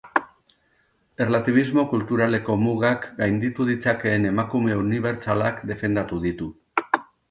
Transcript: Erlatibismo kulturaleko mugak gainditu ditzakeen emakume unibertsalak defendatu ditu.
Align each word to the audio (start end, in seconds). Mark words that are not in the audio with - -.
Erlatibismo 1.25 1.83
kulturaleko 1.91 2.57
mugak 2.63 3.07
gainditu 3.21 3.71
ditzakeen 3.71 4.29
emakume 4.33 4.83
unibertsalak 4.85 5.67
defendatu 5.75 6.25
ditu. 6.31 6.55